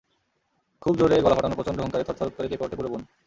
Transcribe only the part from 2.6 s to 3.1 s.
ওঠে পুরো বন।